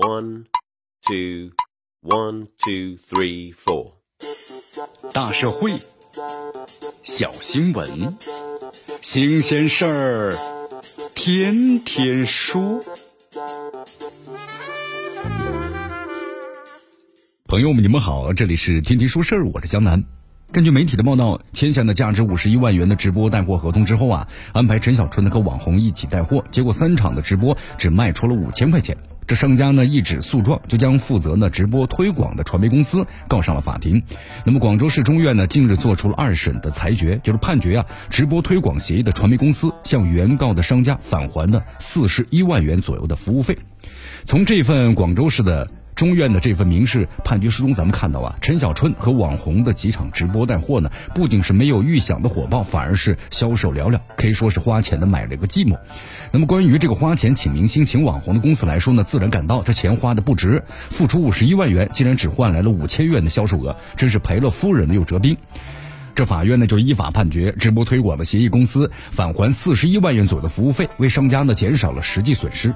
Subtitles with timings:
[0.00, 0.46] One,
[1.06, 1.50] two,
[2.00, 3.92] one, two, three, four。
[5.12, 5.74] 大社会，
[7.02, 8.16] 小新闻，
[9.02, 10.38] 新鲜事儿，
[11.14, 12.82] 天天说。
[17.44, 20.02] 朋友们，你们好，这里是天天说事儿，我是江南。
[20.50, 28.96] 根据媒体的报道，签下了价值五十一万元的直播带货合同之后啊，安排陈小春的和网红一起带货，结果三场的直播只卖出了五千块钱。
[29.30, 34.02] 这商家呢一纸诉状，就将负责呢直播推广的传媒公司告上了法庭。
[34.42, 43.56] 那么广州市中院呢近日做出了二审的裁决，就是判决啊直播推广协议的传媒公司向原告的商家返还了四十一万元左右的服务费。
[44.24, 45.70] 从这份广州市的。
[46.00, 55.78] 中院的这份民事判决书中，咱们看到啊，陈小春和网红的几场直播带货呢，不仅是没有预想的火爆，反而是销售寥寥，可以说是花钱的买了个寂寞。
[56.32, 65.36] 那么关于这个花钱请明星、请网红的公司来说呢，自然感到这钱花的不值，付出五十一万元，竟然只换来了五千元的销售额，真是赔了夫人又折兵。
[66.20, 72.74] 这法院呢就依法判决直播推广的协议公司返还四十一万元左右的服务费，为商家呢减少了实际损失。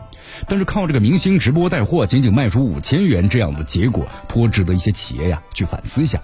[0.48, 6.19] 但是靠这个明星直播带货，仅仅卖出五千元这样的结果，颇值得一些企业呀去反思一下。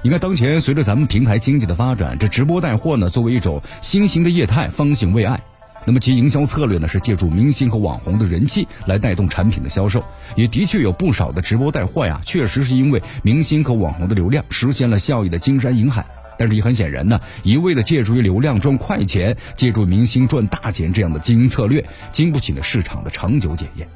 [0.00, 5.38] 你看，当前随着咱们平台经济的发展，这直播带货呢作为一种新型的业态，方兴未艾。
[5.84, 10.02] 那么其营销策略呢是借助明星和网红的人气来带动产品的销售，
[10.36, 16.02] 也的确有不少的直播带货呀，确实是因为明星和网红的流量实现了效益的金山银海。
[16.42, 23.86] 但是也很显然呢，一味的借助于流量赚快钱，借助明星赚大钱这样的经营策略，经不起呢市场的长久检验。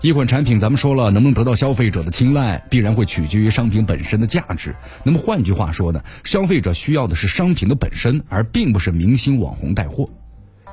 [0.00, 4.74] 一款产品，咱们说了，能不能得到消费者的青睐，必然会取决于商品本身的价值。
[5.04, 10.08] 那么换句话说呢，消费者需要的是商品的本身，而并不是明星网红带货。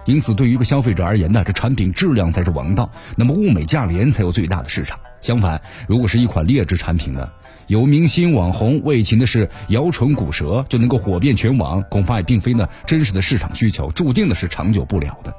[0.07, 4.99] 因此，对于一个消费者而言呢，这产品质量才是王道，那么物美价廉才有最大的市场。
[5.19, 7.29] 相反，如果是一款劣质产品呢？
[7.67, 15.33] 有明星网红为情的是摇唇鼓舌就能够火遍全网，恐怕也并非呢真实的市场需求，注定的是长久不了的。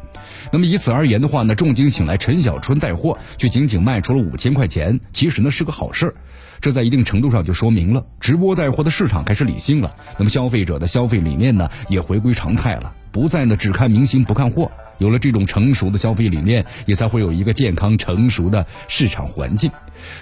[0.50, 6.14] 那么以此而言的话呢，重金请来陈小春带货，却仅仅卖出了五千块钱，其实呢是个好事儿。
[6.60, 14.70] 这在一定程度上就说明了直播带货的市场开始理性了，那么消费者的消费理念呢也回归常态了，不再呢只看明星不看货。
[14.98, 19.70] 有了这种成熟的消费理念，也才会有一个健康成熟的市场环境。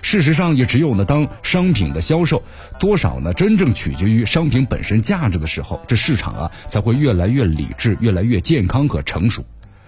[0.03, 2.43] 事实上，也只有呢，当商品的销售
[2.79, 9.45] 多少呢，真正取决于商品本身价值的时候，这市场啊才会越来越理智、越来越健康和成熟。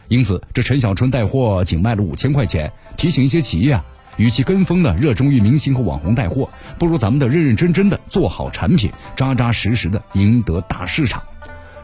[0.09, 3.85] 因此，这陈小春带货仅卖了五千块钱，提醒一些企业啊，
[4.17, 11.23] 与其跟风呢，热衷于明星和网红带货，不如咱们的认认真真的做好产品，扎扎实实的赢得大市场。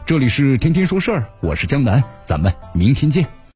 [0.05, 3.40] 这里是天天说事儿，我是江南，咱们明天见。